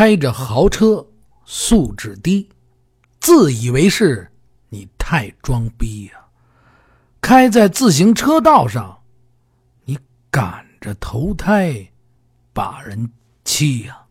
[0.00, 1.06] 开着豪车，
[1.44, 2.48] 素质低，
[3.20, 4.32] 自以为是，
[4.70, 6.12] 你太装逼呀！
[7.20, 8.98] 开在自行车道上，
[9.84, 9.98] 你
[10.30, 11.86] 赶着投胎，
[12.54, 13.12] 把人
[13.44, 14.06] 气呀！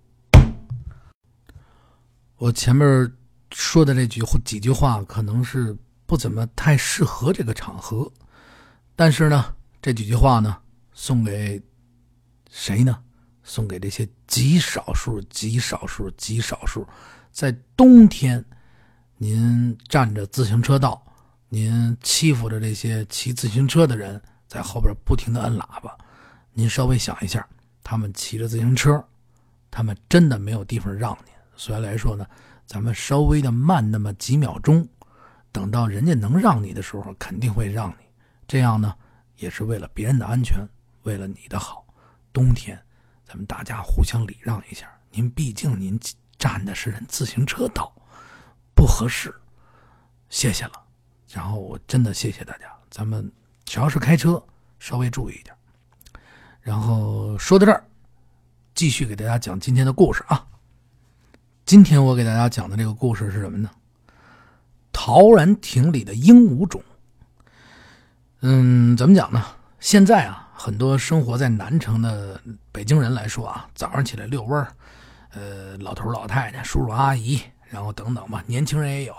[2.38, 3.12] 我前面
[3.52, 5.76] 说的这句几句话，可能是
[6.06, 8.08] 不怎么太适合这个场合，
[8.96, 10.56] 但是呢，这几句话呢，
[10.94, 11.60] 送给
[12.48, 12.96] 谁呢？
[13.50, 16.88] 送给这些极少数、极少数、极少数，
[17.32, 18.46] 在冬天，
[19.18, 21.04] 您占着自行车道，
[21.50, 25.98] 您欺负着这些骑自行车的人，在后边不停的摁喇叭。
[26.54, 27.46] 您稍微想一下，
[27.84, 29.04] 他们骑着自行车，
[29.72, 31.34] 他们真的没有地方让您。
[31.56, 32.28] 所以来说呢，
[32.68, 34.88] 咱们稍微的慢那么几秒钟，
[35.52, 38.06] 等到人家能让你的时候，肯定会让你。
[38.48, 38.94] 这样呢，
[39.38, 40.60] 也是为了别人的安全，
[41.02, 41.84] 为了你的好。
[42.32, 42.80] 冬天。
[43.30, 46.00] 咱们大家互相礼让一下，您毕竟您
[46.40, 47.94] 占的是人自行车道，
[48.74, 49.32] 不合适，
[50.30, 50.72] 谢谢了。
[51.32, 53.32] 然后我真的谢谢大家，咱们
[53.66, 54.44] 只要是开车，
[54.80, 55.56] 稍微注意一点。
[56.60, 57.86] 然后说到这儿，
[58.74, 60.48] 继续给大家讲今天的故事啊。
[61.68, 63.70] 今天我给大家讲的这个故事是什么呢？
[64.92, 66.84] 陶然亭里的鹦鹉种。
[68.40, 69.46] 嗯，怎么讲呢？
[69.80, 70.48] 现在啊。
[70.62, 72.38] 很多生活在南城的
[72.70, 74.68] 北京人来说啊，早上起来遛弯儿，
[75.32, 79.16] 呃，老头老太太、叔叔阿姨，然后等等吧，年轻人也有。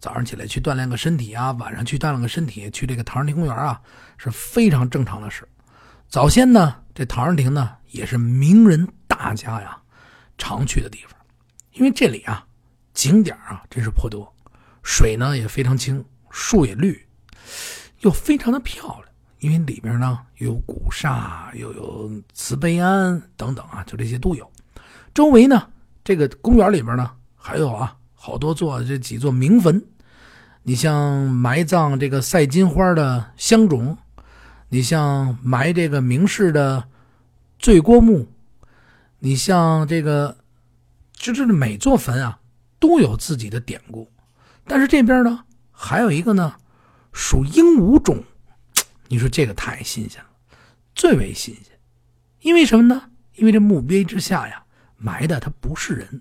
[0.00, 3.80] 早上起来去锻炼个身体啊，晚上去锻炼个身体，去这个陶然亭公园啊，
[4.18, 5.46] 是非常正常的事。
[6.08, 9.80] 早先呢，这陶然亭呢也是名人大家呀
[10.38, 11.16] 常去的地方，
[11.74, 12.44] 因为这里啊
[12.94, 14.34] 景点啊真是颇多，
[14.82, 17.06] 水呢也非常清，树也绿，
[18.00, 19.09] 又非常的漂亮。
[19.40, 24.50] 因为里边呢有古刹，又有慈悲庵等等啊，就这些都有。
[25.14, 25.66] 周围呢，
[26.04, 29.82] 这个公园里边呢还有啊好多座这几座名坟。
[30.62, 33.96] 你像埋葬这个赛金花的香冢，
[34.68, 36.84] 你像埋这个名士的
[37.58, 38.28] 醉郭墓，
[39.18, 40.36] 你像这个，
[41.14, 42.38] 就是每座坟啊
[42.78, 44.06] 都有自己的典故。
[44.66, 46.54] 但是这边呢还有一个呢，
[47.14, 48.22] 属鹦鹉冢。
[49.12, 50.28] 你说这个太新鲜了，
[50.94, 51.64] 最为新鲜，
[52.42, 53.10] 因为什么呢？
[53.34, 54.62] 因为这墓碑之下呀，
[54.96, 56.20] 埋的它不是人，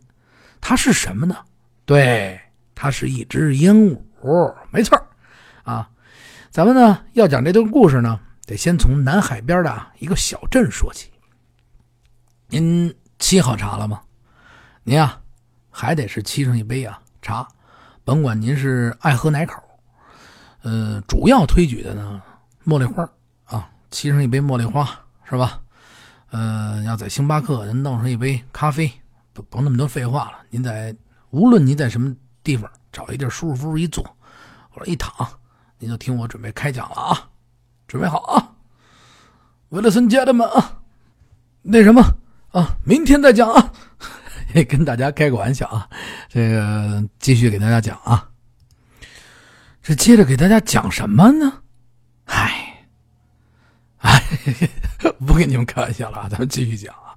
[0.60, 1.38] 它是什么呢？
[1.86, 2.42] 对，
[2.74, 5.00] 它是一只鹦鹉，没错
[5.62, 5.88] 啊。
[6.50, 11.12] 咱们呢要讲这段故事呢，得先从南海边的一个小镇说起。
[12.48, 14.02] 您沏好茶了吗？
[14.82, 15.22] 您啊，
[15.70, 17.48] 还得是沏上一杯啊茶，
[18.04, 19.62] 甭管您是爱喝哪口，
[20.64, 22.20] 呃，主要推举的呢。
[22.66, 23.04] 茉莉花
[23.46, 24.88] 啊，沏上一杯茉莉花
[25.24, 25.62] 是吧？
[26.32, 28.92] 呃，要在星巴克人弄上一杯咖啡，
[29.34, 30.40] 甭甭那么多废话了。
[30.50, 30.96] 您在
[31.32, 34.04] 无论您在什么地方，找一地舒舒服服一坐，
[34.70, 35.28] 或者一躺，
[35.80, 37.30] 您就听我准备开讲了啊！
[37.88, 38.54] 准备好啊！
[39.70, 40.82] 为了孙家的们啊，
[41.64, 42.02] 那什么
[42.52, 43.74] 啊，明天再讲啊！
[44.68, 45.90] 跟大家开个玩笑啊，
[46.28, 48.30] 这个继续给大家讲啊。
[49.82, 51.62] 这接着给大家讲什么呢？
[52.30, 52.86] 唉，
[53.98, 54.24] 哎，
[55.26, 56.30] 不跟你们开玩笑了！
[56.30, 57.16] 咱们继续讲啊。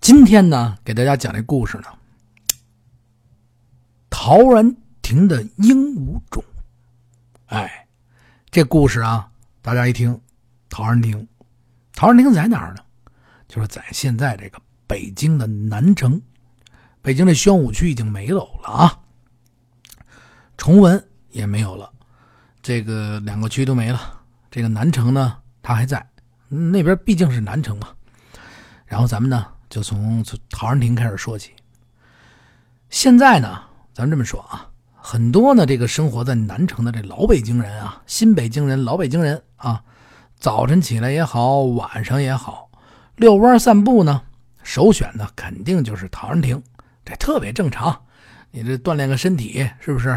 [0.00, 1.84] 今天呢，给大家讲这故事呢，
[4.10, 6.42] 陶然亭的鹦鹉种。
[7.46, 7.86] 哎，
[8.50, 9.30] 这故事啊，
[9.62, 10.20] 大家一听，
[10.68, 11.28] 陶然亭，
[11.94, 12.82] 陶然亭在哪儿呢？
[13.46, 16.20] 就是在现在这个北京的南城。
[17.02, 19.00] 北京的宣武区已经没有了啊，
[20.56, 21.92] 崇文也没有了。
[22.62, 24.13] 这个两个区都没了，
[24.54, 26.08] 这个南城呢，它还在，
[26.46, 27.88] 那边毕竟是南城嘛。
[28.86, 31.50] 然后咱们呢，就从陶然亭开始说起。
[32.88, 33.60] 现在呢，
[33.92, 39.82] 咱这么说啊，很多呢，这个生活在南城的这老北京人啊，新北京人、老北京人啊，
[40.38, 42.70] 早晨起来也好，晚上也好，
[43.16, 44.22] 遛弯散步呢，
[44.62, 46.62] 首选的肯定就是陶然亭，
[47.04, 48.04] 这特别正常。
[48.52, 50.10] 你这锻炼个身体，是不是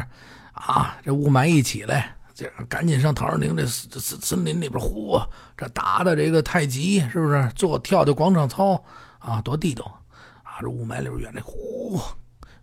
[0.51, 0.95] 啊？
[1.03, 2.13] 这雾霾一起来。
[2.37, 5.19] 这赶紧上陶然亭这森森森林里边呼，
[5.57, 7.51] 这打的这个太极是不是？
[7.55, 8.83] 做跳跳广场操
[9.17, 9.99] 啊，多地道
[10.43, 10.61] 啊！
[10.61, 11.99] 这雾霾里边远那呼，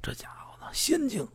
[0.01, 1.27] 这家伙呢仙境。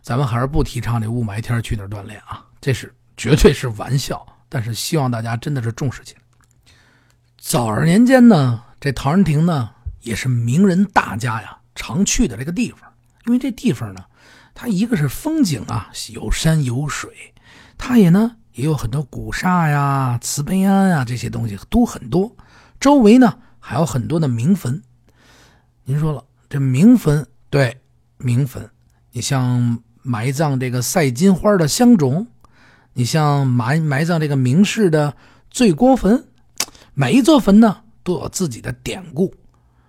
[0.00, 4.26] 咱们还是不提倡这雾霾天去那锻炼啊，这是绝对是玩笑。
[4.48, 6.20] 但是希望大家真的是重视起来。
[7.36, 9.68] 早二年间呢，这陶然亭呢
[10.00, 12.90] 也是名人大家呀常去的这个地方，
[13.26, 14.02] 因为这地方呢，
[14.54, 17.34] 它一个是风景啊，有山有水。
[17.82, 22.30] 它也呢也有很多古刹呀、慈悲庵啊这些东西都很多，
[22.78, 24.80] 周围呢还有很多的名坟。
[25.84, 27.80] 您说了，这名坟，对，
[28.18, 28.70] 名坟。
[29.12, 32.28] 你像埋葬这个赛金花的香冢，
[32.92, 35.16] 你像埋埋葬这个明氏的
[35.50, 36.28] 醉郭坟，
[36.94, 39.34] 每一座坟呢都有自己的典故，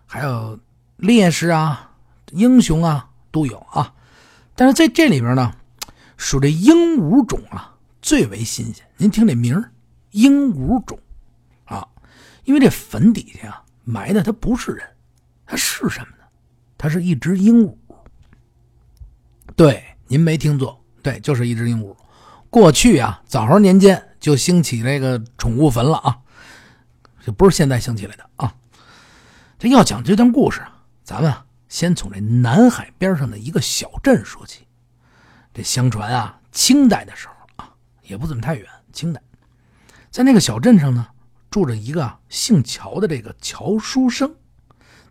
[0.07, 0.57] 还有
[0.95, 1.91] 烈士啊、
[2.31, 3.93] 英雄啊都有啊。
[4.55, 5.53] 但是在这里边呢，
[6.17, 7.70] 属这鹦鹉冢啊
[8.01, 8.85] 最为新鲜。
[8.97, 9.71] 您听这名儿，
[10.11, 10.97] 鹦鹉冢
[11.65, 11.87] 啊，
[12.43, 14.87] 因为这坟底下啊埋的它不是人，
[15.45, 16.23] 它是什么呢？
[16.77, 17.75] 它是一只鹦鹉。
[19.55, 21.95] 对，您没听错，对，就是一只鹦鹉。
[22.49, 26.19] 过去啊，早朝年间就兴起这个宠物坟了啊，
[27.23, 28.55] 这不是现在兴起来的啊。
[29.59, 31.33] 这要讲这段故事啊，咱们
[31.69, 34.67] 先从这南海边上的一个小镇说起。
[35.53, 37.33] 这相传啊，清代的时候，
[38.11, 39.21] 也不怎么太远，清代，
[40.09, 41.07] 在那个小镇上呢，
[41.49, 44.35] 住着一个姓乔的这个乔书生，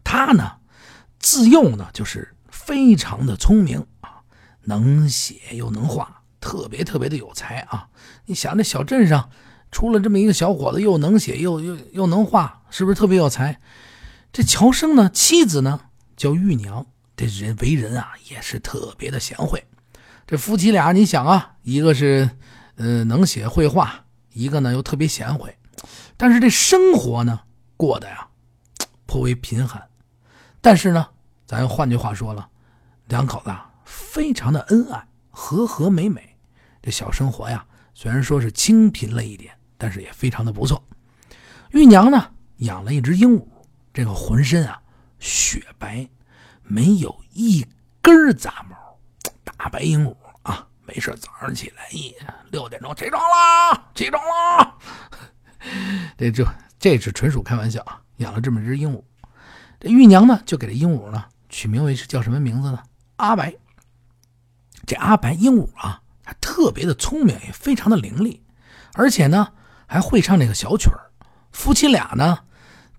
[0.05, 0.59] 他呢，
[1.19, 4.21] 自幼呢就是非常的聪明啊。
[4.65, 7.89] 能写又能画，特别特别的有才啊！
[8.27, 9.31] 你想，这小镇上
[9.73, 13.59] 出了这么一个小伙子，又能写又又又能画，是不是特别有才？
[14.31, 15.81] 这乔生呢，妻子呢
[16.15, 16.87] 叫玉娘，
[17.17, 19.65] 这人为人啊也是特别的贤惠。
[20.27, 22.29] 这夫妻俩，你想啊，一个是
[22.81, 25.55] 呃能写会画，一个呢又特别贤惠，
[26.17, 27.39] 但是这生活呢
[27.77, 28.27] 过得呀
[29.05, 29.87] 颇为贫寒。
[30.63, 31.07] 但是呢，
[31.47, 32.49] 咱换句话说了，
[33.09, 33.55] 两口子。
[33.85, 36.37] 非常的恩爱，和和美美。
[36.81, 40.83] 这小生活呀，虽然说是清贫了一点，但是也非常的不错。
[41.73, 43.45] 玉娘呢，养了一只鹦鹉，
[43.93, 44.81] 这个浑身啊
[45.19, 46.09] 雪白，
[46.63, 47.67] 没有一
[48.01, 48.77] 根杂毛，
[49.45, 50.17] 大白鹦鹉。
[50.93, 52.13] 没事早上起来一
[52.51, 54.75] 六点钟起床啦，起床啦。
[56.19, 56.45] 这就
[56.81, 58.03] 这是纯属开玩笑啊。
[58.17, 59.01] 养了这么只鹦鹉，
[59.79, 62.83] 这玉娘呢，就给这鹦鹉呢取名为叫什么名字呢？
[63.17, 63.55] 阿白。
[64.85, 68.41] 这阿白鹦鹉啊，它特别的聪明，也非常的伶俐，
[68.95, 69.53] 而且呢
[69.87, 71.13] 还会唱这个小曲儿。
[71.53, 72.41] 夫妻俩呢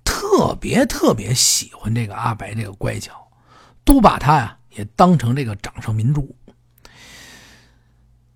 [0.06, 3.30] 特别特别喜欢这个阿白这个乖巧，
[3.84, 6.34] 都把它呀也当成这个掌上明珠。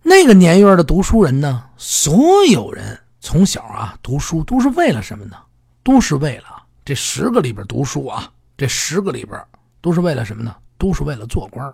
[0.08, 5.36] 那个年月的读书人呢，所有人从小啊读书都是为了什么呢？
[5.82, 9.44] 都是为了这十个里边读书啊，这十个里边
[9.82, 10.56] 都是为了什么呢？
[10.78, 11.74] 都是为了做官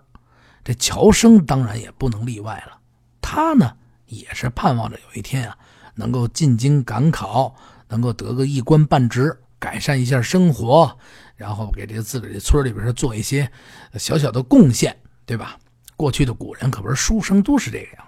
[0.64, 2.78] 这乔生当然也不能例外了，
[3.20, 3.76] 他呢
[4.06, 5.58] 也是盼望着有一天啊，
[5.96, 7.54] 能够进京赶考，
[7.90, 10.98] 能够得个一官半职，改善一下生活，
[11.36, 13.52] 然后给这个自己的村里边做一些
[13.96, 15.58] 小小的贡献，对吧？
[15.98, 18.06] 过去的古人可不是书生都是这个样？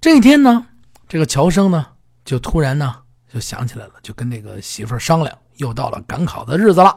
[0.00, 0.64] 这一天呢，
[1.08, 1.84] 这个乔生呢
[2.24, 2.94] 就突然呢
[3.32, 6.96] 就想起来了，就跟这个媳妇商量，又到了赶考的日子了。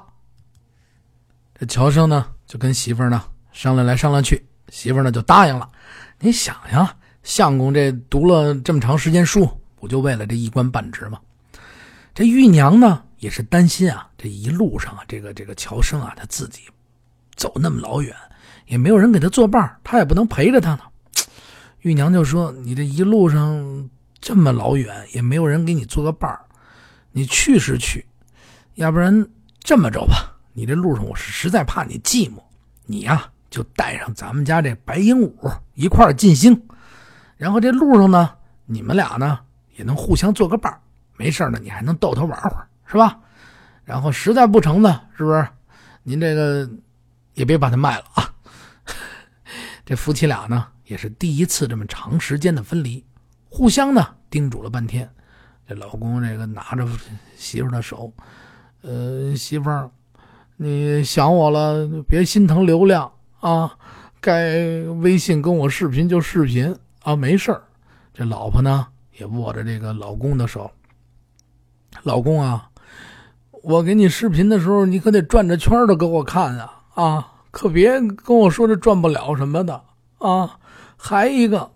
[1.56, 3.24] 这乔生呢就跟媳妇呢。
[3.52, 5.70] 商量来商量去，媳妇呢就答应了。
[6.20, 11.20] 你想呀，相公这读了这么长时间书，不就为了这一官半职吗？
[12.14, 16.62] 这玉娘呢也是担心啊，这一路上啊，这个这个乔生啊，他自己
[17.36, 18.16] 走那么老远，
[18.68, 20.84] 也没有人给他作伴，他也不能陪着他呢。
[21.82, 23.90] 玉娘就说：“你这一路上
[24.20, 26.40] 这么老远，也没有人给你做个伴儿
[27.12, 28.06] 你去是去，
[28.76, 29.28] 要不然
[29.60, 32.42] 这么着吧，你这路上我是实在怕你寂寞，
[32.86, 36.58] 你呀。”就带上咱们家这白鹦鹉一块儿进京，
[37.36, 38.34] 然后这路上呢，
[38.66, 39.40] 你们俩呢
[39.76, 40.80] 也能互相做个伴儿
[41.18, 43.20] 没事呢，你还能逗他玩会儿，是吧？
[43.84, 45.46] 然后实在不成呢，是不是？
[46.02, 46.66] 您这个
[47.34, 48.34] 也别把它卖了啊。
[49.86, 53.02] 这夫妻俩呢也是第一次这么长时间的分离，
[53.48, 55.10] 互相呢叮嘱了半天。
[55.66, 56.86] 这老公这个拿着
[57.38, 58.12] 媳妇的手，
[58.82, 59.90] 呃，媳妇儿，
[60.58, 63.10] 你想我了，别心疼流量。
[63.40, 63.74] 啊，
[64.20, 67.64] 该微信跟我视频就视频啊，没事儿。
[68.14, 68.86] 这老婆呢
[69.18, 70.70] 也握着这个老公的手。
[72.04, 72.70] 老公啊，
[73.64, 79.82] 我给你视频的时候，你可得转着圈的给我看啊啊，可别跟我说这转不了什么的
[80.18, 80.58] 啊。
[81.04, 81.72] 还一个，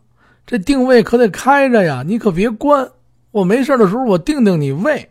[0.45, 2.87] 这定位可得开着呀，你可别关。
[3.31, 5.09] 我没事的时候，我定定你位。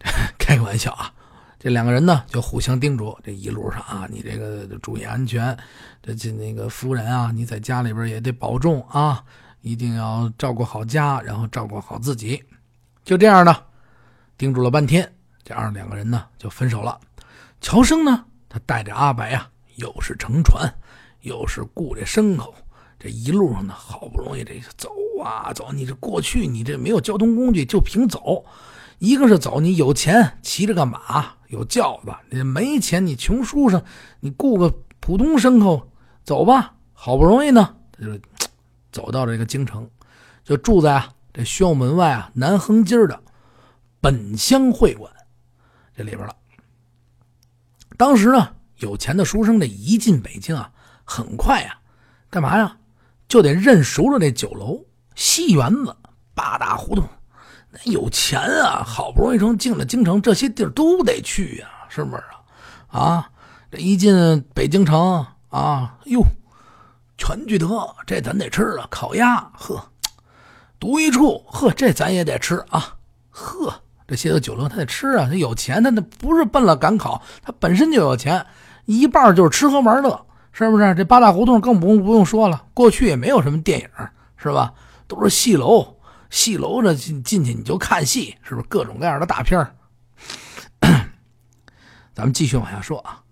[0.38, 1.12] 开个玩笑啊。
[1.58, 5.56] 这两个人呢，就互相叮嘱：这一路上啊，你这个注意安全。
[6.02, 9.22] 这这那个夫人啊，你在家里边也得保重啊，
[9.60, 12.42] 一定要照顾好家，然后照顾好自己。
[13.04, 13.54] 就这样呢，
[14.38, 15.12] 叮嘱了半天，
[15.44, 16.98] 这样两个人呢就分手了。
[17.60, 20.72] 乔生呢，他带着阿白啊，又是乘船，
[21.20, 22.54] 又是雇这牲口，
[23.06, 24.90] 这一路上呢，好不容易这走
[25.22, 28.44] 啊走，你这过去你这没有交通工具，就凭走。
[28.98, 33.80] 一个是走，你有钱骑着个马，有轿子；你没钱，你穷书生，
[34.18, 35.88] 你雇个普通牲口
[36.24, 36.74] 走吧。
[36.92, 38.18] 好不容易呢，他就
[38.90, 39.88] 走到这个京城，
[40.42, 43.22] 就住在啊这宣武门外啊南横街的
[44.00, 45.12] 本乡会馆
[45.96, 46.34] 这里边了。
[47.96, 50.72] 当时呢，有钱的书生这一进北京啊，
[51.04, 51.78] 很快呀，
[52.28, 52.76] 干嘛呀？
[53.28, 55.96] 就得认熟了这酒楼、戏园子、
[56.34, 57.04] 八大胡同。
[57.70, 62.22] 那有钱啊，好不容易从进了京城，这些地儿都得去呀，是不是
[62.88, 63.00] 啊？
[63.00, 63.30] 啊，
[63.70, 66.22] 这一进北京城啊，哟，
[67.18, 69.82] 全聚德，这咱得吃了，烤鸭，呵，
[70.78, 72.96] 独一处，呵，这咱也得吃啊，
[73.30, 73.74] 呵，
[74.06, 78.46] 这些个酒楼他得吃啊，他有钱，他那不是奔了赶考，他本身就有钱，
[78.86, 80.25] 一半就是吃喝玩乐。
[80.58, 82.64] 是不是这八大胡同更不用不用说了？
[82.72, 83.88] 过去也没有什么电影，
[84.38, 84.72] 是吧？
[85.06, 85.98] 都是戏楼，
[86.30, 89.60] 戏楼这进进去你就看戏，是不是各种各样的大片
[92.14, 93.22] 咱们继续往下说啊，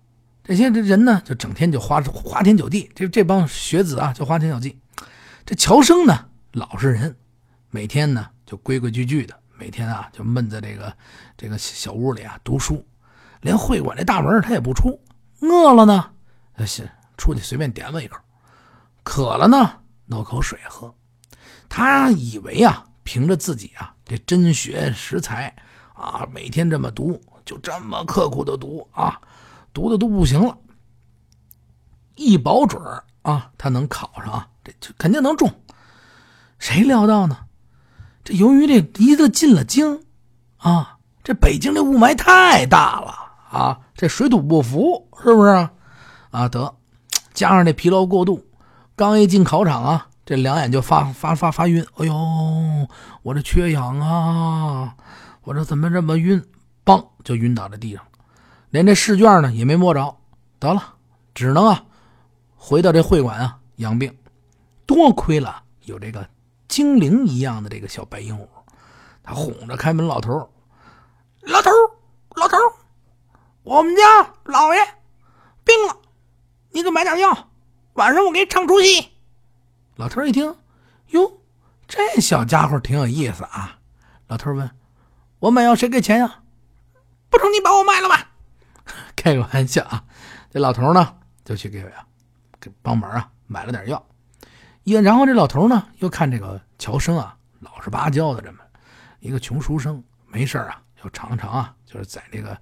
[0.43, 4.79] 这些这人呢，就整天就花花天酒地，这这帮学子啊，就花天酒地。
[5.47, 7.15] 这乔生呢，老实人，
[7.71, 10.95] 每天呢就规规矩矩的，每天啊就闷在这个
[11.35, 12.85] 这个小屋里啊读书，
[13.41, 15.01] 连会馆这大门他也不出。
[15.41, 16.11] 饿了呢，
[16.67, 16.87] 行。
[17.17, 18.17] 出去随便点了一口，
[19.03, 20.93] 渴了呢，弄口水喝。
[21.67, 25.53] 他以为啊，凭着自己啊这真学实才
[25.93, 29.19] 啊，每天这么读，就这么刻苦的读啊，
[29.73, 30.57] 读的都不行了。
[32.15, 32.81] 一保准
[33.23, 35.51] 啊，他能考上啊，这就肯定能中。
[36.59, 37.37] 谁料到呢？
[38.23, 40.05] 这由于这离得进了京
[40.57, 43.11] 啊，这北京这雾霾太大了
[43.51, 45.69] 啊，这水土不服，是不是
[46.31, 46.47] 啊？
[46.47, 46.75] 得。
[47.35, 48.43] 加上这疲劳过度，
[48.95, 51.85] 刚一进考场啊，这两眼就发发发发晕。
[51.97, 52.87] 哎呦，
[53.23, 54.95] 我这缺氧啊！
[55.43, 56.41] 我这怎么这么晕？
[56.85, 58.03] 嘣，就晕倒在地上，
[58.69, 60.15] 连这试卷呢也没摸着。
[60.59, 60.95] 得了，
[61.33, 61.83] 只能啊
[62.55, 64.15] 回到这会馆啊养病。
[64.85, 66.25] 多亏了有这个
[66.69, 68.47] 精灵一样的这个小白鹦鹉，
[69.21, 70.31] 他哄着开门老头
[71.41, 71.69] 老头
[72.35, 72.57] 老头
[73.63, 74.01] 我们家
[74.45, 74.79] 老爷
[75.65, 75.97] 病了。
[76.75, 77.47] 你给买点药，
[77.93, 79.13] 晚上我给你唱出戏。
[79.95, 80.53] 老头一听，
[81.11, 81.39] 哟，
[81.87, 83.79] 这小家伙挺有意思啊。
[84.27, 84.69] 老头问
[85.39, 86.41] ：“我买药谁给钱呀？”
[87.31, 88.27] 不成，你把我卖了吧？
[89.15, 90.03] 开个玩笑啊。
[90.51, 91.15] 这老头呢，
[91.45, 92.05] 就去给啊，
[92.59, 94.05] 给帮忙啊，买了点药。
[94.83, 98.59] 也然后这老头呢，又看这个乔生啊，老实巴交的这么
[99.21, 102.59] 一个穷书生，没事啊，就常常啊，就是在这个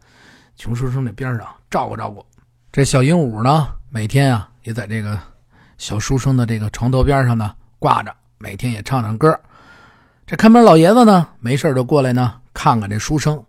[0.55, 2.23] 穷书生的边上照顾照顾。
[2.71, 5.19] 这小鹦鹉呢，每天啊也在这个
[5.77, 9.39] 小书生的这个床头边上呢挂着，每天也唱唱歌。
[10.25, 13.45] 这看门老爷子呢，没事就过来呢看看这书生，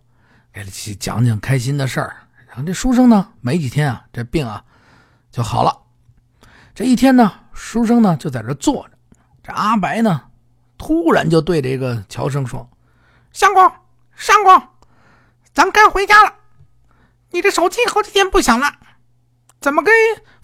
[0.53, 2.15] 给他讲讲开心的事儿。
[2.47, 4.63] 然后这书生呢，没几天啊，这病啊
[5.31, 5.75] 就好了。
[6.75, 8.91] 这一天呢，书生呢就在这坐着，
[9.41, 10.25] 这阿白呢
[10.77, 12.69] 突然就对这个乔生说
[13.33, 13.71] ：“相公，
[14.15, 14.61] 相公，
[15.53, 16.31] 咱该回家了。
[17.31, 18.71] 你这手机好几天不响了。”
[19.65, 19.89] 怎么给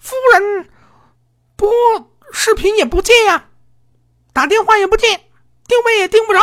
[0.00, 0.68] 夫人
[1.54, 1.70] 播
[2.32, 3.44] 视频也不接呀，
[4.32, 5.06] 打电话也不接，
[5.68, 6.40] 定位也定不着，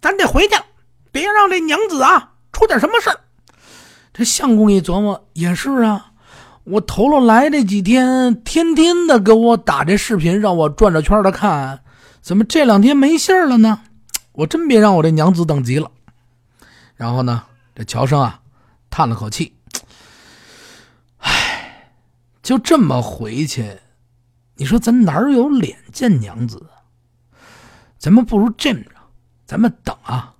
[0.00, 0.64] 咱得回去了，
[1.10, 3.18] 别让这娘子啊出点什么事儿
[4.12, 6.12] 这相公一琢磨，也是啊，
[6.62, 11.82] 我头了来这几天，天天的给我打这视频，让我转着圈的看，
[12.20, 13.80] 怎么这两天没信儿了呢？
[14.30, 15.90] 我真别让我这娘子等急了。
[16.94, 17.42] 然后呢，
[17.74, 18.42] 这乔生啊
[18.90, 19.57] 叹了口气。
[22.48, 23.78] 就这么回去，
[24.54, 26.66] 你说咱哪有脸见娘子？
[27.98, 28.92] 咱们不如这么着，
[29.44, 30.34] 咱们等啊，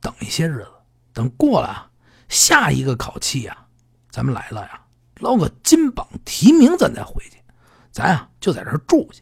[0.00, 0.70] 等一些日子，
[1.12, 1.90] 等过了
[2.28, 3.66] 下一个考期呀，
[4.12, 4.80] 咱们来了呀，
[5.16, 7.42] 捞个金榜题名，咱再回去。
[7.90, 9.20] 咱呀就在这住下，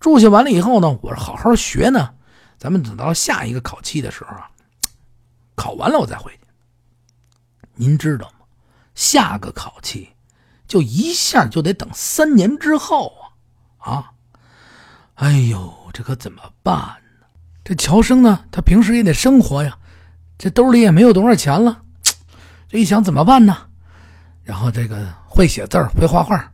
[0.00, 2.12] 住下完了以后呢，我好好学呢。
[2.58, 4.50] 咱们等到下一个考期的时候啊，
[5.54, 6.40] 考完了我再回去。
[7.76, 8.46] 您知道吗？
[8.96, 10.08] 下个考期。
[10.72, 13.12] 就一下就得等三年之后
[13.76, 13.92] 啊！
[13.92, 14.12] 啊，
[15.16, 16.74] 哎呦，这可怎么办
[17.20, 17.26] 呢？
[17.62, 19.76] 这乔生呢，他平时也得生活呀，
[20.38, 21.82] 这兜里也没有多少钱了。
[22.70, 23.54] 这一想怎么办呢？
[24.44, 26.50] 然后这个会写字会画画，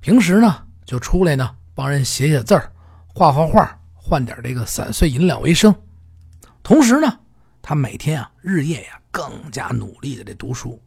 [0.00, 2.60] 平时呢就出来呢帮人写写字
[3.06, 5.72] 画画画，换点这个散碎银两为生。
[6.64, 7.20] 同时呢，
[7.62, 10.82] 他每天啊日夜呀更加努力的这读书。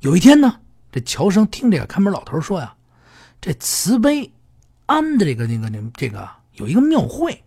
[0.00, 0.60] 有一天呢。
[0.96, 2.74] 这乔生听这个看门老头说呀，
[3.38, 4.32] 这慈悲
[4.86, 7.44] 庵的这个那个那这个有一个庙会，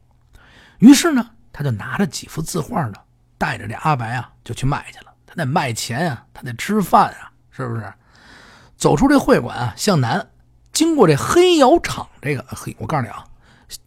[0.77, 2.93] 于是呢，他就拿着几幅字画呢，
[3.39, 5.11] 带着这阿白啊就去卖去了。
[5.25, 7.91] 他得卖钱啊，他得吃饭啊，是不是？
[8.77, 10.29] 走出这会馆啊，向南，
[10.71, 13.25] 经过这黑窑厂，这个嘿，我告诉你啊，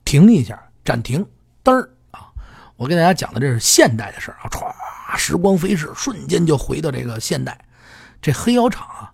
[0.04, 1.25] 停一下，暂停，
[1.62, 2.33] 嘚儿啊！
[2.75, 4.75] 我给大家讲的这是现代的事啊，歘，
[5.16, 7.57] 时光飞逝，瞬间就回到这个现代。
[8.21, 9.12] 这黑窑厂啊，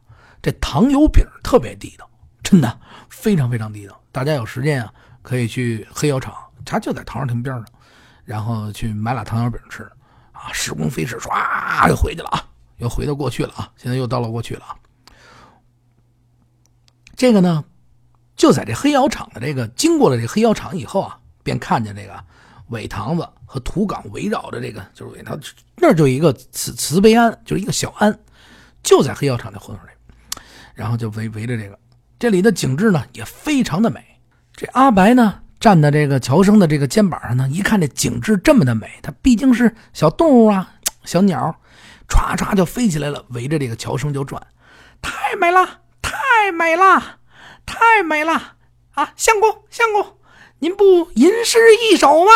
[0.49, 2.09] 这糖油饼特别地道，
[2.43, 4.01] 真的非常非常地道。
[4.11, 4.91] 大家有时间啊，
[5.21, 7.67] 可以去黑窑厂，它就在陶然亭边上，
[8.25, 9.83] 然后去买俩糖油饼吃
[10.33, 10.51] 啊。
[10.55, 12.43] 时光飞逝，唰就回去了啊，
[12.79, 14.75] 又回到过去了啊，现在又到了过去了啊。
[17.15, 17.63] 这个呢，
[18.35, 22.25] 就在这黑窑厂的这个经过了这黑窑厂以后啊，便看见这个
[22.69, 25.39] 苇塘子和土岗围绕着这个，就是苇塘
[25.77, 28.19] 那就一个慈慈悲庵，就是一个小庵，
[28.83, 29.91] 就在黑窑厂的胡同里，
[30.79, 31.77] 然后就围围着这个，
[32.21, 34.01] 这里的景致呢也非常的美。
[34.55, 41.61] 这阿白呢站在这个乔生的这个肩膀上呢，一看这景致这么的美，他毕竟是小动物啊，小鸟，
[42.09, 44.41] 唰唰就飞起来了，围着这个乔生就转，
[45.03, 45.81] 太美了。
[46.01, 47.19] 太美了，
[47.67, 48.55] 太美了
[48.93, 49.13] 啊！
[49.17, 50.17] 相公，相公，
[50.61, 52.31] 您不吟诗一首吗？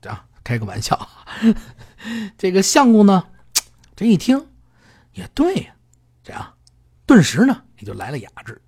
[0.00, 1.08] 这样开个玩笑。
[2.36, 3.26] 这个相公呢，
[3.94, 4.48] 这一听
[5.12, 5.74] 也对呀，
[6.24, 6.54] 这样
[7.08, 8.60] 顿时呢也就来了雅致。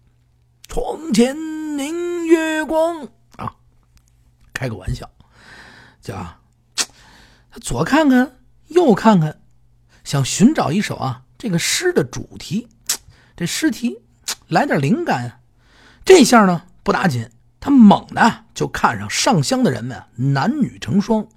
[0.66, 3.06] 床前明月光
[3.37, 3.54] 啊，
[4.54, 5.09] 开个玩笑，
[6.00, 6.16] 叫
[7.50, 9.42] 他左看看右看看，
[10.04, 12.66] 想寻找一首啊这个诗的主题，
[13.37, 14.00] 这诗题。
[14.49, 15.38] 来点灵感啊！
[16.04, 17.30] 这下呢不打紧，
[17.61, 21.28] 他猛的就看上上香的人们，男女成双，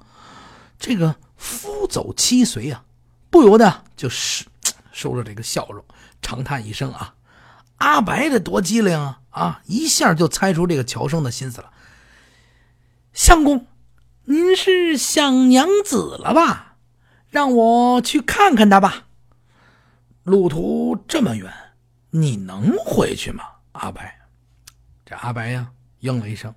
[0.80, 2.84] 这个夫走妻随啊，
[3.30, 4.46] 不由得就是
[4.92, 5.86] 收了这个笑容，
[6.24, 7.14] 长叹一声啊
[7.78, 9.20] ：“阿白这多机灵啊！
[9.30, 11.70] 啊，一下就猜出这个乔生的心思了。
[13.14, 13.68] 相公，
[14.24, 16.78] 您是想娘子了吧？
[17.30, 19.08] 让我去看看她吧。
[20.24, 21.54] 路途这么远。”
[22.16, 24.20] 你能回去吗，阿白？
[25.04, 26.54] 这阿白呀，应了一声：“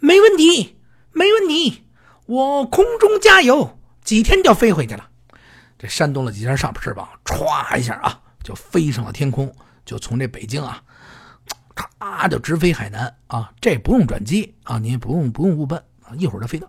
[0.00, 0.76] 没问题，
[1.12, 1.84] 没问题，
[2.26, 5.08] 我空中加油，几天就飞回去了。”
[5.78, 10.82] 这扇动了几下上翅膀，歘一下啊，就飞上了天空，就从这北京啊，
[11.74, 13.52] 咔就直飞海南啊！
[13.60, 16.66] 这不用转机啊，你也不用不用误奔啊，一会儿就飞到。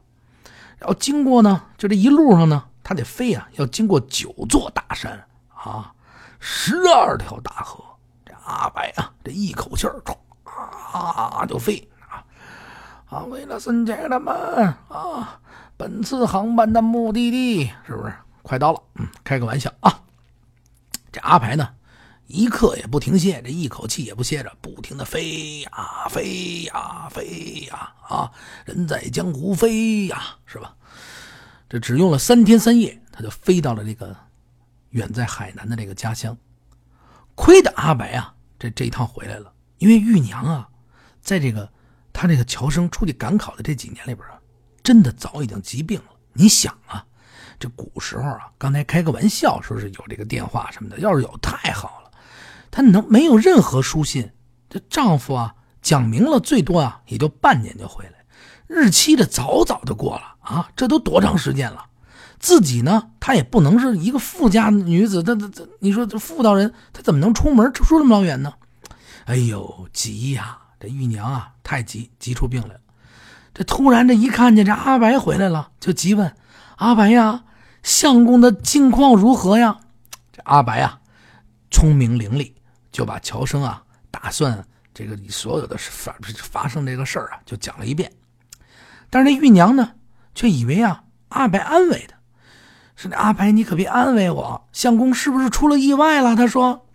[0.78, 5.94] 然后经过呢，就这一路上呢，他得飞啊，要经过九座大山啊，
[6.42, 7.82] 十二条大河。
[8.26, 9.96] 这阿白啊，这一口气儿，
[10.44, 12.20] 唰就飞啊！
[13.08, 14.36] 啊，为了孙家他们
[14.90, 15.40] 啊，
[15.78, 18.84] 本次航班的目的地是不是快到了？
[18.96, 20.02] 嗯，开个玩笑啊！
[21.12, 21.68] 这阿白呢，
[22.28, 28.32] 一刻也不停歇，这一口气也不歇着，不停的飞呀飞呀飞呀啊！
[28.66, 30.76] 人在江湖飞呀，是吧？
[31.68, 34.16] 这只用了三天三夜，他就飞到了这个
[34.90, 36.38] 远在海南的这个家乡。
[37.36, 38.36] 亏的阿白啊！
[38.60, 40.70] 这这一趟回来了，因为玉娘啊，
[41.22, 41.72] 在这个
[42.12, 44.40] 他这个乔生出去赶考的这几年里边啊，
[44.84, 46.06] 真的早已经疾病了。
[46.34, 47.06] 你想啊，
[47.60, 52.12] 这古时候啊，刚才开个玩笑说是有这个电话什么的，要是有太好了。
[52.72, 54.32] 他能没有任何书信，
[54.70, 58.26] 这丈夫啊讲明了，最多啊也就半年就回来，
[58.68, 61.86] 日期这早早就过了啊，这都多长时间了？
[62.40, 68.54] 自己呢，她也不能是一个富家女子，她她她，你说这妇道人，她怎么能出门出这么老远呢？
[69.26, 70.58] 哎呦，急呀！
[70.80, 72.80] 这玉娘啊，太急，急出病来了。
[73.54, 76.34] 这突然这一看见这阿白回来了，就急问
[76.78, 77.44] ：“阿白呀，
[77.84, 79.80] 相公的近况如何呀？”
[80.32, 81.00] 这阿白啊，
[81.72, 82.54] 聪明伶俐，
[82.92, 88.12] 就把乔生啊打算这个所有的发发生这个事儿啊，就讲了一遍。
[89.10, 89.94] 但是那玉娘呢，
[90.36, 92.18] 却以为啊，阿白安慰他。
[92.96, 96.36] 是那阿白，你可别安慰我，相公是不是出了意外了？
[96.36, 96.86] 他说：“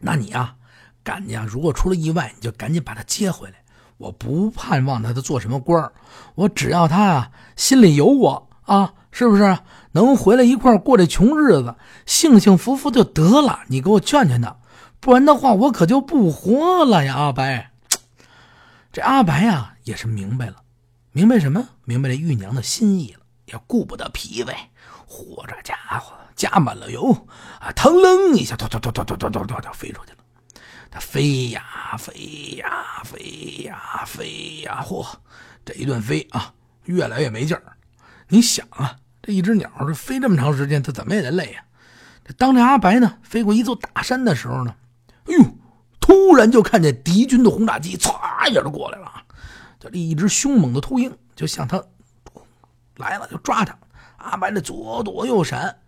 [0.00, 0.56] 那你呀，
[1.02, 3.64] 赶紧，如果出了意外，你就赶紧把他接回来。
[3.96, 5.90] 我不盼望他他做什么官
[6.34, 9.58] 我只要他啊心里有我啊，是不是
[9.90, 11.74] 能回来一块过这穷日子，
[12.06, 13.60] 幸幸福福就得了。
[13.66, 14.56] 你给我劝劝他，
[14.98, 17.70] 不然的话我可就不活了呀！”阿白，
[18.90, 20.56] 这阿白呀也是明白了，
[21.12, 21.68] 明白什么？
[21.84, 23.18] 明白这玉娘的心意了。
[23.44, 24.54] 也顾不得疲惫，
[25.06, 27.10] 嚯，这家伙加满了油
[27.60, 27.70] 啊！
[27.72, 30.18] 腾楞一下，突突突突突突突突就飞出去了。
[30.90, 31.62] 它飞呀
[31.98, 35.06] 飞呀飞呀飞呀，嚯，
[35.66, 36.54] 这一顿飞啊，
[36.84, 37.62] 越来越没劲儿。
[38.28, 41.64] 你想啊，这一只鸟这飞这么长时间，它怎么也得累呀。
[42.24, 44.74] 这当这阿白呢飞过一座大山的时候呢，
[45.26, 45.44] 哎呦，
[46.00, 49.24] 突然就看见敌军的轰炸机唰一下就过来了啊，
[49.80, 51.82] 就这一只凶猛的秃鹰就向他。
[52.98, 53.74] 来了就抓他，
[54.18, 55.78] 阿白这左躲右闪，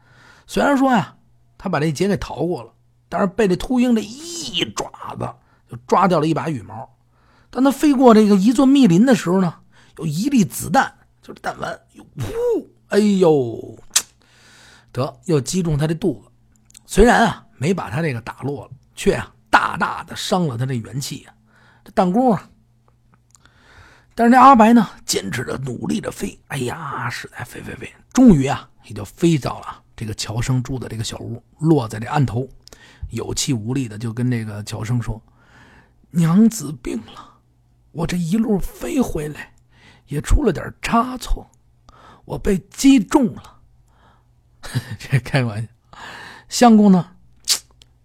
[0.46, 1.14] 虽然说呀，
[1.58, 2.72] 他把这劫给逃过了，
[3.10, 5.28] 但是被这秃鹰这一爪子
[5.70, 6.96] 就抓掉了一把羽毛。
[7.50, 9.54] 当他飞过这个一座密林的时候呢，
[9.98, 10.94] 有一粒子弹，
[11.24, 11.80] 就是弹丸，
[12.18, 13.78] 噗，哎呦，
[14.92, 16.30] 得又击中他的肚子。
[16.84, 21.34] 虽然啊没把他这个打落了，却啊大大的伤了他这元气啊。
[21.82, 22.50] 这弹弓啊，
[24.14, 32.46] 但是这阿白呢，坚持着努力着飞，哎呀，是在飞飞飞，终于啊也就飞到了这个乔生住的这个小屋，落在这案头，
[33.08, 35.22] 有气无力的就跟这个乔生说
[36.12, 37.30] ：“娘子病了。”
[37.92, 39.53] 我这一路飞回来，
[40.06, 41.50] 也出了点差错，
[42.24, 43.60] 我被击中了。
[44.98, 45.68] 这开玩笑，
[46.48, 47.12] 相公呢？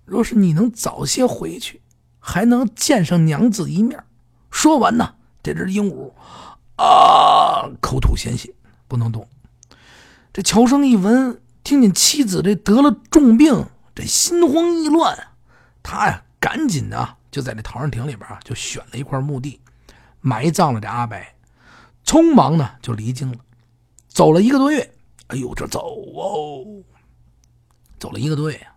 [0.06, 1.82] 若是你能早些回去，
[2.20, 4.04] 还能见上娘子一面。
[4.50, 6.12] 说完呢，这只鹦鹉
[6.78, 8.54] 啊，口吐鲜血，
[8.88, 9.30] 不能动。
[10.34, 15.28] 这乔生一闻，听见妻子这得了重病，这心慌意乱，
[15.84, 19.62] 他呀，赶紧的就在这陶然亭里边啊，就选了一块墓地。
[20.22, 21.36] 埋葬了这阿白，
[22.10, 23.38] 匆忙呢就离京了，
[24.08, 24.96] 走了一个多月。
[25.28, 26.66] 哎呦，这走哦，
[28.00, 28.74] 走了一个多月呀，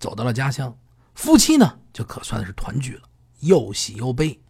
[0.00, 0.76] 走到了家乡，
[1.14, 3.02] 夫妻呢就可算是团聚了，
[3.38, 4.40] 又喜又悲。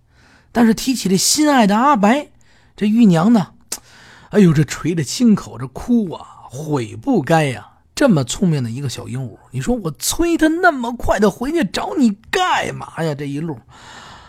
[0.51, 2.31] 但是提起这心爱的阿白，
[2.75, 3.53] 这玉娘呢，
[4.33, 7.81] 哎呦，这垂着心口这哭啊，悔不该呀！
[7.95, 13.15] 这么聪明的一个小鹦鹉，你说我催他那么快的回去找你干嘛呀？
[13.15, 13.61] 这一路，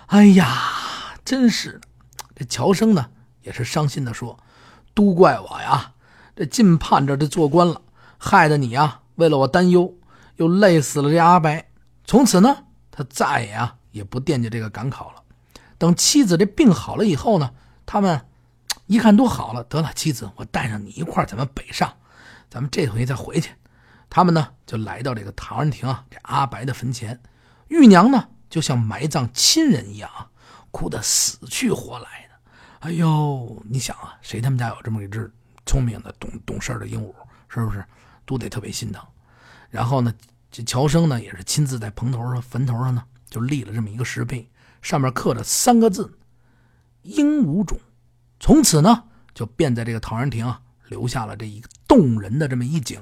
[0.07, 0.61] 哎呀，
[1.23, 1.79] 真是。
[2.35, 3.11] 这乔生呢，
[3.43, 4.37] 也是伤心的说
[4.93, 5.93] ：“都怪我呀，
[6.35, 7.81] 这尽盼着这做官了，
[8.17, 9.93] 害得你呀，为了我担忧，
[10.37, 11.69] 又累死了这阿白。
[12.05, 15.21] 从此呢，他再也啊，也不惦记这个赶考了。
[15.77, 17.51] 等妻子这病好了以后呢，
[17.85, 18.21] 他们
[18.87, 21.93] 一看都好了，得了，妻子，我带上你一块咱们北上，
[22.49, 23.51] 咱们这回再回去。
[24.09, 27.19] 他们呢，就来到这个唐人亭啊，这阿白的坟前，
[27.67, 30.29] 玉娘呢，就像埋葬亲人一样啊，
[30.71, 32.07] 哭得死去活来。”
[32.83, 35.31] 哎呦，你想啊，谁他们家有这么一只
[35.65, 37.13] 聪明的、懂懂事的鹦鹉，
[37.47, 37.81] 是不是
[38.25, 39.01] 都得特别心疼？
[39.69, 40.13] 然后呢，
[40.51, 44.45] 这乔生呢也是亲自在棚头上、坟头上呢就立了这么一个石碑，
[44.81, 46.17] 上面刻着三个字
[47.03, 47.79] “鹦鹉冢”。
[48.37, 52.99] 从此呢，就便在这个陶然亭啊留下了这一个动人的这么一景。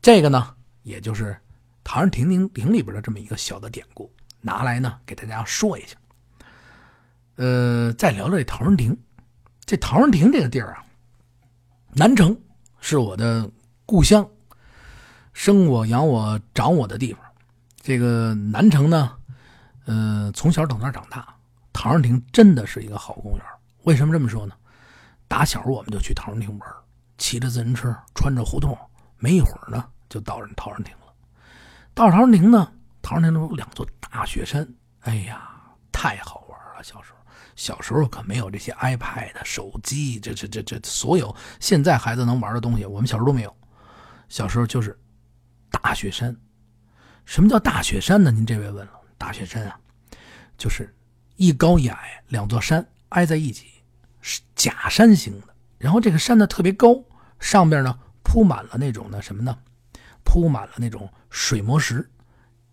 [0.00, 0.54] 这个呢，
[0.84, 1.36] 也就是
[1.82, 4.08] 陶然亭亭亭里边的这么一个小的典故，
[4.40, 5.96] 拿来呢给大家说一下。
[7.36, 8.96] 呃，再聊聊这陶然亭。
[9.64, 10.84] 这陶然亭这个地儿啊，
[11.92, 12.38] 南城
[12.80, 13.50] 是我的
[13.86, 14.28] 故乡，
[15.32, 17.22] 生我养我长我的地方。
[17.80, 19.16] 这个南城呢，
[19.86, 21.34] 呃，从小等那长大。
[21.72, 23.42] 陶然亭真的是一个好公园。
[23.82, 24.54] 为什么这么说呢？
[25.26, 26.70] 打小我们就去陶然亭玩，
[27.18, 28.78] 骑着自行车穿着胡同，
[29.18, 31.12] 没一会儿呢就到人陶然亭了。
[31.94, 34.66] 到陶然亭呢，陶然亭有两座大雪山，
[35.00, 35.50] 哎呀，
[35.90, 36.82] 太好玩了！
[36.82, 37.18] 小时候。
[37.56, 43.56] 小时候可没有这些 iPad、手机，这这这这所有现在孩子能玩的东西，我们小时候都没有。
[44.28, 44.98] 小时候就是
[45.70, 46.36] 大雪山。
[47.24, 48.30] 什么叫大雪山呢？
[48.30, 49.78] 您这位问了，大雪山啊，
[50.58, 50.94] 就是
[51.36, 53.66] 一高一矮两座山挨在一起，
[54.20, 55.48] 是假山形的。
[55.78, 57.02] 然后这个山呢特别高，
[57.40, 59.56] 上边呢铺满了那种的什么呢？
[60.24, 62.10] 铺满了那种水磨石，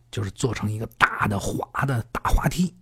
[0.10, 2.74] 就是做成一个大的滑的大滑梯。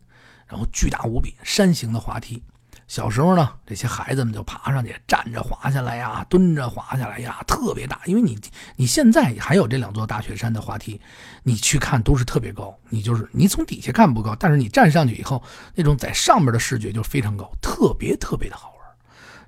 [0.49, 2.43] 然后巨大无比，山形的滑梯。
[2.87, 8.01] 小时候呢，这些孩子们就爬上去，站着滑下来呀，蹲着滑下来呀，特别大。
[8.05, 8.35] 因为你
[8.77, 10.99] 你现在还有这两座大雪山的滑梯，
[11.43, 12.75] 你去看都是特别高。
[12.89, 15.43] 你就是你从底下看不高，但是你站上去以后，
[15.75, 18.77] 那种在上面的视觉就非常高，特别特别的好玩。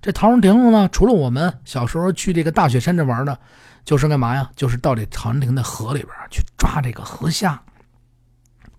[0.04, 3.40] 这陶然亭呢，除了我们小时候去这个大雪山这玩的，
[3.84, 4.48] 就是干嘛呀？
[4.56, 7.60] 就是到这陶然亭的河里边去抓这个河虾。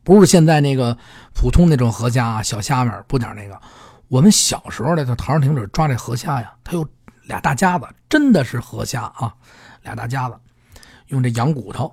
[0.05, 0.97] 不是现在那个
[1.33, 3.61] 普通那种河虾，小虾米不点那个。
[4.09, 6.87] 我们小时候的在陶然亭里抓这河虾呀，它有
[7.23, 9.33] 俩大夹子，真的是河虾啊，
[9.83, 10.37] 俩大夹子，
[11.07, 11.91] 用这羊骨头，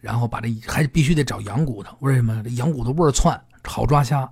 [0.00, 2.42] 然后把这还必须得找羊骨头，为什么？
[2.42, 4.30] 这羊骨头味儿窜，好抓虾。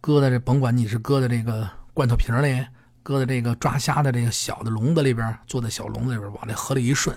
[0.00, 2.62] 搁在这，甭管你是搁在这个罐头瓶里，
[3.02, 7.16] 搁在这个抓虾的这个小的笼子里边，坐在小笼子里边，往这河里一顺。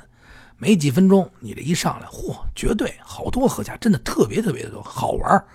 [0.57, 5.45] 没几分钟，你这一上来，嚯，绝对好多河虾，真的特别特别的多，好玩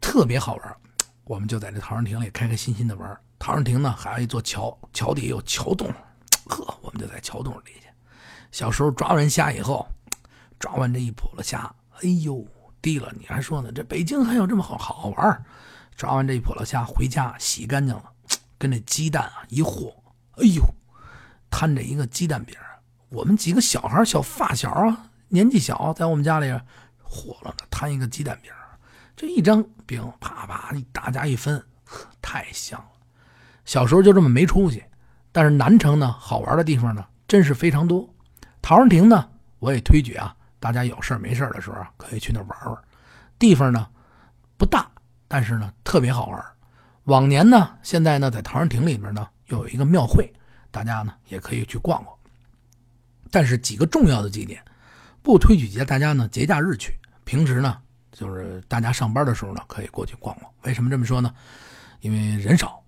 [0.00, 0.76] 特别好玩
[1.24, 5.92] 我们就在这陶然亭里开开心心的玩陶然亭呢，还有一座桥，桥底有桥洞，
[6.46, 7.88] 呵，我们就在桥洞里去。
[8.52, 9.86] 小时候抓完虾以后，
[10.58, 12.46] 抓完这一笸箩虾，哎呦，
[12.80, 13.72] 低了，你还说呢？
[13.72, 15.44] 这北京还有这么好好玩
[15.96, 18.04] 抓完这一笸箩虾回家洗干净了，
[18.58, 19.92] 跟这鸡蛋啊一和，
[20.36, 20.62] 哎呦，
[21.50, 22.56] 摊着一个鸡蛋饼。
[23.10, 26.48] 我们几个小孩小发小啊，年纪小，在我们家里
[27.02, 28.52] 火了呢，摊一个鸡蛋饼，
[29.16, 31.60] 这一张饼啪啪，大家一分，
[32.22, 32.86] 太香了。
[33.64, 34.84] 小时候就这么没出息，
[35.32, 38.08] 但是南城呢，好玩的地方呢，真是非常多。
[38.62, 42.78] 陶然亭呢，我也推举啊，大家有事没事的时候，可以去那玩玩。
[43.40, 43.88] 地方呢
[44.56, 44.88] 不大，
[45.26, 46.44] 但是呢特别好玩。
[47.04, 50.32] 往年呢，现在呢，在陶然亭里面呢，又有一个庙会，
[50.70, 52.16] 大家呢也可以去逛逛。
[53.30, 54.62] 但是几个重要的几点，
[55.22, 56.92] 不推举节大家呢节假日去，
[57.24, 57.78] 平时呢
[58.12, 60.50] 就是大家上班的时候呢可以过去逛逛。
[60.62, 61.32] 为什么这么说呢？
[62.00, 62.82] 因为人少，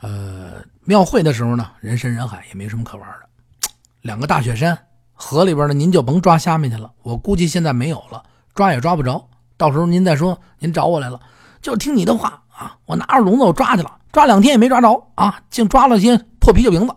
[0.00, 3.68] 呃，庙会的时候呢人山人海，也没什么可玩的。
[4.00, 4.78] 两个大雪山，
[5.12, 8.22] 河里边呢您就甭抓虾米去了，我估计现在没有了，
[8.54, 9.28] 抓也抓不着。
[9.56, 11.20] 到时候您再说您找我来了，
[11.60, 16.94] 就听你的话啊，我拿着笼子我抓去了，抓两天也没抓着啊，净抓了些破啤酒瓶子。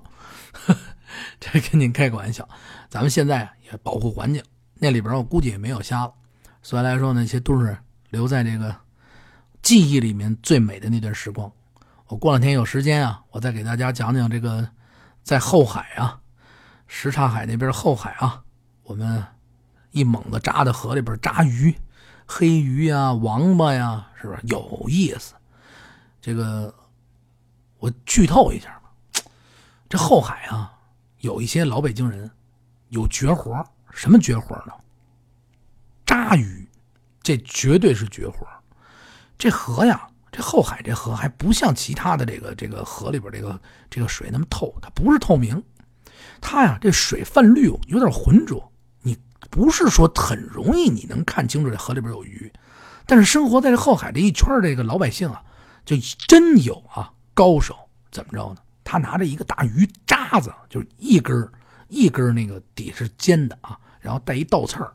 [1.40, 2.48] 这跟您开个玩笑。
[2.90, 4.44] 咱们现在也保护环境，
[4.76, 6.14] 那里边我估计也没有虾了，
[6.62, 7.78] 所以来说那些都是
[8.10, 8.76] 留在这个
[9.62, 11.52] 记忆里面最美的那段时光。
[12.08, 14.68] 我过两天有时间啊，我再给大家讲讲这个
[15.22, 16.20] 在后海啊，
[16.88, 18.42] 什刹海那边后海啊，
[18.84, 19.22] 我们
[19.92, 21.76] 一猛子扎在河里边扎鱼，
[22.26, 25.34] 黑鱼呀、王八呀，是不是有意思？
[26.22, 26.74] 这个
[27.80, 29.22] 我剧透一下吧，
[29.90, 30.72] 这后海啊，
[31.20, 32.32] 有一些老北京人。
[32.90, 34.74] 有绝活什么绝活呢？
[36.06, 36.68] 扎鱼，
[37.22, 38.48] 这绝对是绝活
[39.38, 45.62] 这河呀，这后海这河还不像其他的这个这个河里边这个这个水那么透，它不是透明，
[46.40, 48.72] 它呀这水泛绿，有点浑浊。
[49.02, 49.18] 你
[49.50, 52.52] 不是说很容易你能看清楚这河里边有鱼，
[53.06, 55.44] 但是生活在这后海这一圈这个老百姓啊，
[55.86, 55.96] 就
[56.28, 57.76] 真有啊高手，
[58.12, 58.62] 怎么着呢？
[58.84, 61.36] 他拿着一个大鱼渣子，就是一根
[61.90, 64.94] 一根那个底是尖的啊，然后带一倒刺儿，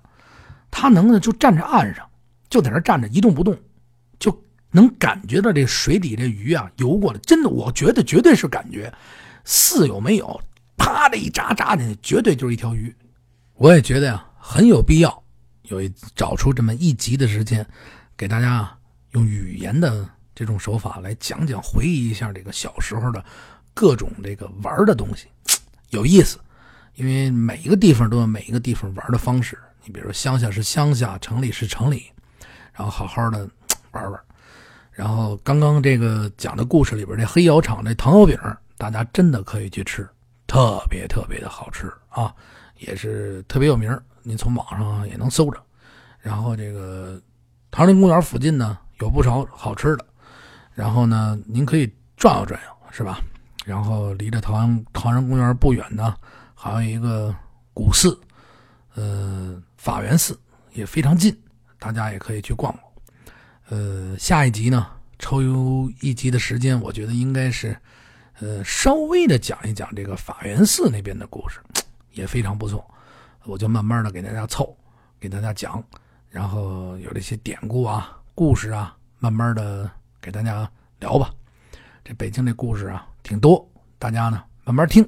[0.70, 2.08] 他能呢就站在岸上，
[2.48, 3.56] 就在那站着一动不动，
[4.18, 7.18] 就能感觉到这水底这鱼啊游过来。
[7.20, 8.92] 真的，我觉得绝对是感觉，
[9.44, 10.40] 似有没有，
[10.76, 12.94] 啪的一扎扎进去，绝对就是一条鱼。
[13.54, 15.22] 我也觉得呀，很有必要
[15.64, 17.66] 有一找出这么一集的时间，
[18.16, 18.76] 给大家
[19.12, 23.24] 用语言的这种手法来讲讲，回忆一下这个小时候的
[23.74, 25.28] 各种这个玩的东西，
[25.90, 26.38] 有意思。
[26.94, 32.10] 因为每一个地方都有每一个地方玩的方式，你比如说乡下是乡下，城里是城里，
[32.72, 33.48] 然后好好的
[33.92, 34.20] 玩玩。
[34.90, 38.38] 然后刚刚这个讲的故事里边，这黑窑厂这糖油饼，
[38.76, 40.06] 大家真的可以去吃，
[40.46, 42.34] 特别特别的好吃啊，
[42.78, 43.98] 也是特别有名。
[44.22, 45.58] 您从网上也能搜着。
[46.20, 47.20] 然后这个
[47.70, 50.04] 唐人公园附近呢，有不少好吃的。
[50.74, 53.18] 然后呢，您可以转悠转悠，是吧？
[53.64, 56.14] 然后离着唐唐人公园不远呢。
[56.62, 57.34] 还有一个
[57.74, 58.16] 古寺，
[58.94, 60.38] 呃，法源寺
[60.72, 61.36] 也非常近，
[61.76, 62.92] 大家也可以去逛逛。
[63.70, 64.86] 呃，下一集呢，
[65.18, 65.42] 抽
[66.00, 67.76] 一集的时间，我觉得应该是，
[68.38, 71.58] 呃，稍微的讲一讲这个法源寺那边的故事，
[72.14, 72.88] 也非常不错。
[73.42, 74.72] 我就慢慢的给大家凑，
[75.18, 75.82] 给大家讲，
[76.30, 80.70] 然后有这些典故啊、故事啊，慢慢的给大家
[81.00, 81.28] 聊吧。
[82.04, 85.04] 这北京这故事啊，挺多，大家呢慢慢听，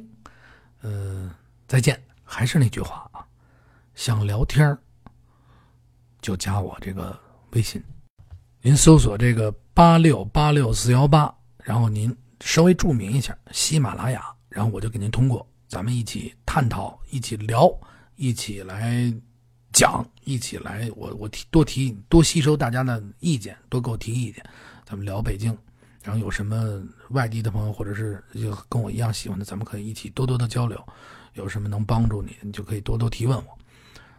[0.80, 1.30] 呃。
[1.66, 3.24] 再见，还是那句话啊，
[3.94, 4.76] 想聊天
[6.20, 7.18] 就加我这个
[7.52, 7.82] 微信，
[8.60, 17.70] 您搜索这个八六八六四幺八，然后您稍微注明一下喜马拉雅，然后我就给您通过，咱们一起探讨，一起聊，
[18.16, 19.12] 一起来
[19.72, 24.44] 讲，一起来，我我提多提多吸收大家的意见，多给我提意见，
[24.84, 25.56] 咱们聊北京，
[26.02, 30.86] 然后有什么外地的朋友或者是就跟我一样喜欢的，咱们可以一起多多的交流。
[31.34, 33.58] 有什么能帮助你你就可以多多提问我。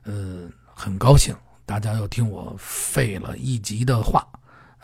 [0.04, 4.28] 嗯很高兴大家又听我废了一集的话。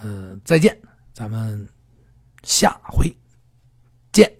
[0.03, 0.75] 嗯再见
[1.13, 1.67] 咱们
[2.43, 3.15] 下回
[4.11, 4.31] 见。